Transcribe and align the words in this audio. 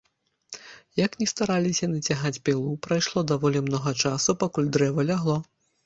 Як 1.05 1.11
ні 1.19 1.27
стараліся 1.33 1.81
яны 1.89 1.99
цягаць 2.09 2.41
пілу, 2.51 2.73
прайшло 2.89 3.27
даволі 3.35 3.65
многа 3.71 3.97
часу, 4.03 4.31
пакуль 4.45 4.73
дрэва 4.77 5.01
лягло. 5.13 5.43